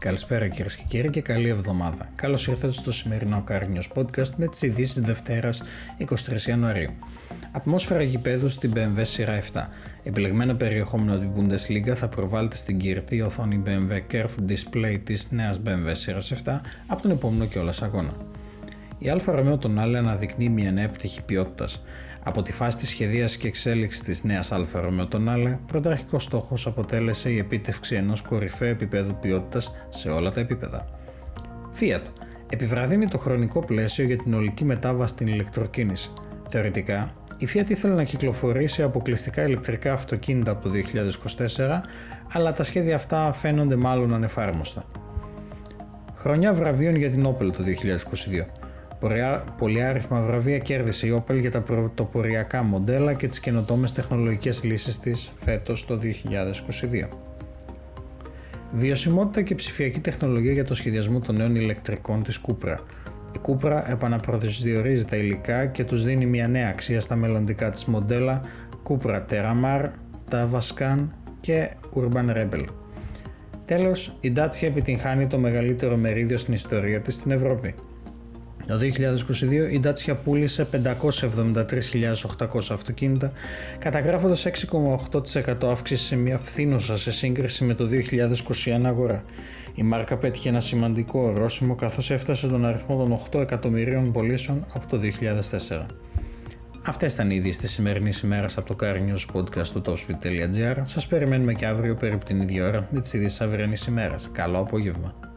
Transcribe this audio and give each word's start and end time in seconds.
Καλησπέρα 0.00 0.48
κυρίες 0.48 0.76
και 0.76 0.82
κύριοι 0.88 1.10
και 1.10 1.20
καλή 1.20 1.48
εβδομάδα. 1.48 2.10
Καλώς 2.14 2.46
ήρθατε 2.46 2.72
στο 2.72 2.92
σημερινό 2.92 3.44
Carnews 3.48 3.98
Podcast 3.98 4.30
με 4.36 4.46
τις 4.46 4.62
ειδήσεις 4.62 5.02
Δευτέρας 5.02 5.62
23 5.98 6.48
Ιανουαρίου. 6.48 6.90
Ατμόσφαιρα 7.52 8.02
γηπέδου 8.02 8.48
στην 8.48 8.72
BMW 8.76 9.00
σειρά 9.02 9.40
7. 9.52 9.68
Επιλεγμένο 10.02 10.54
περιεχόμενο 10.54 11.18
του 11.18 11.32
Bundesliga 11.36 11.92
θα 11.94 12.08
προβάλλεται 12.08 12.56
στην 12.56 12.78
κυρτή 12.78 13.20
οθόνη 13.20 13.62
BMW 13.66 14.14
Curved 14.14 14.50
Display 14.50 14.98
της 15.04 15.30
νέας 15.30 15.60
BMW 15.66 15.90
σειράς 15.92 16.32
7 16.44 16.60
από 16.86 17.02
τον 17.02 17.10
επόμενο 17.10 17.44
κιόλας 17.46 17.82
αγώνα. 17.82 18.16
Η 19.02 19.08
Alfa 19.08 19.32
Romeo 19.32 19.58
Tonale 19.58 19.98
αναδεικνύει 19.98 20.48
μια 20.48 20.72
νέα 20.72 20.88
πτυχή 20.88 21.24
ποιότητας. 21.24 21.82
Από 22.24 22.42
τη 22.42 22.52
φάση 22.52 22.76
της 22.76 22.88
σχεδίασης 22.88 23.38
και 23.38 23.48
εξέλιξης 23.48 24.02
της 24.02 24.24
νέας 24.24 24.52
Alfa 24.52 24.80
Romeo 24.80 25.06
Tonale, 25.06 25.58
πρωταρχικός 25.66 26.22
στόχος 26.22 26.66
αποτέλεσε 26.66 27.30
η 27.30 27.38
επίτευξη 27.38 27.94
ενός 27.94 28.22
κορυφαίου 28.22 28.68
επίπεδου 28.68 29.16
ποιότητας 29.20 29.74
σε 29.88 30.10
όλα 30.10 30.30
τα 30.30 30.40
επίπεδα. 30.40 30.88
Fiat 31.80 32.02
επιβραδύνει 32.50 33.06
το 33.06 33.18
χρονικό 33.18 33.60
πλαίσιο 33.60 34.04
για 34.04 34.16
την 34.16 34.34
ολική 34.34 34.64
μετάβαση 34.64 35.12
στην 35.12 35.26
ηλεκτροκίνηση. 35.26 36.10
Θεωρητικά, 36.48 37.14
η 37.38 37.48
Fiat 37.54 37.70
ήθελε 37.70 37.94
να 37.94 38.04
κυκλοφορήσει 38.04 38.82
αποκλειστικά 38.82 39.42
ηλεκτρικά 39.42 39.92
αυτοκίνητα 39.92 40.50
από 40.50 40.68
το 40.68 40.74
2024, 41.48 41.80
αλλά 42.32 42.52
τα 42.52 42.64
σχέδια 42.64 42.94
αυτά 42.94 43.32
φαίνονται 43.32 43.76
μάλλον 43.76 44.14
ανεφάρμοστα. 44.14 44.84
Χρονιά 46.14 46.52
βραβείων 46.52 46.96
για 46.96 47.10
την 47.10 47.26
Opel 47.26 47.52
το 47.52 47.64
2022. 47.64 48.59
Πολυάριθμα 49.58 50.20
βραβεία 50.20 50.58
κέρδισε 50.58 51.06
η 51.06 51.22
Opel 51.26 51.40
για 51.40 51.50
τα 51.50 51.60
πρωτοποριακά 51.60 52.62
μοντέλα 52.62 53.14
και 53.14 53.28
τις 53.28 53.40
καινοτόμες 53.40 53.92
τεχνολογικές 53.92 54.64
λύσεις 54.64 54.98
της 54.98 55.32
φέτος 55.34 55.86
το 55.86 55.98
2022. 55.98 57.08
Βιωσιμότητα 58.72 59.42
και 59.42 59.54
ψηφιακή 59.54 60.00
τεχνολογία 60.00 60.52
για 60.52 60.64
το 60.64 60.74
σχεδιασμό 60.74 61.20
των 61.20 61.36
νέων 61.36 61.54
ηλεκτρικών 61.54 62.22
της 62.22 62.40
Cupra. 62.46 62.76
Η 63.34 63.40
Cupra 63.46 63.82
επαναπροσδιορίζει 63.88 65.04
τα 65.04 65.16
υλικά 65.16 65.66
και 65.66 65.84
τους 65.84 66.04
δίνει 66.04 66.26
μια 66.26 66.48
νέα 66.48 66.68
αξία 66.68 67.00
στα 67.00 67.16
μελλοντικά 67.16 67.70
της 67.70 67.84
μοντέλα 67.84 68.42
Cupra 68.88 69.20
Terramar, 69.30 69.86
Tavascan 70.30 71.06
και 71.40 71.70
Urban 71.94 72.36
Rebel. 72.36 72.64
Τέλος, 73.64 74.16
η 74.20 74.32
Dacia 74.36 74.62
επιτυγχάνει 74.62 75.26
το 75.26 75.38
μεγαλύτερο 75.38 75.96
μερίδιο 75.96 76.38
στην 76.38 76.54
ιστορία 76.54 77.00
της 77.00 77.14
στην 77.14 77.30
Ευρώπη. 77.30 77.74
Το 78.70 78.78
2022 78.78 79.72
η 79.72 79.80
Dacia 79.84 80.16
πούλησε 80.24 80.68
573.800 80.72 82.46
αυτοκίνητα, 82.70 83.32
καταγράφοντας 83.78 84.46
6,8% 84.46 85.54
αύξηση 85.62 86.04
σε 86.04 86.16
μια 86.16 86.38
φθήνουσα 86.38 86.96
σε 86.96 87.12
σύγκριση 87.12 87.64
με 87.64 87.74
το 87.74 87.88
2021 88.64 88.84
αγορά. 88.84 89.24
Η 89.74 89.82
μάρκα 89.82 90.16
πέτυχε 90.16 90.48
ένα 90.48 90.60
σημαντικό 90.60 91.20
ορόσημο 91.20 91.74
καθώς 91.74 92.10
έφτασε 92.10 92.48
τον 92.48 92.64
αριθμό 92.64 92.96
των 92.96 93.18
8 93.32 93.40
εκατομμυρίων 93.40 94.12
πωλήσεων 94.12 94.64
από 94.74 94.86
το 94.86 95.00
2004. 95.70 95.86
Αυτές 96.86 97.12
ήταν 97.12 97.30
οι 97.30 97.34
ειδήσεις 97.34 97.58
της 97.58 97.70
σημερινής 97.70 98.20
ημέρας 98.20 98.58
από 98.58 98.74
το 98.74 98.86
Car 98.86 98.94
News 98.94 99.36
Podcast 99.36 99.66
του 99.66 99.82
topspeed.gr. 99.86 100.76
Σας 100.84 101.06
περιμένουμε 101.06 101.52
και 101.52 101.66
αύριο 101.66 101.94
περίπου 101.94 102.24
την 102.24 102.40
ίδια 102.40 102.66
ώρα 102.66 102.88
με 102.90 103.00
τις 103.00 103.12
ειδήσεις 103.12 103.38
της 103.38 103.46
αυριανής 103.46 103.86
ημέρας. 103.86 104.30
Καλό 104.32 104.58
απόγευμα. 104.58 105.29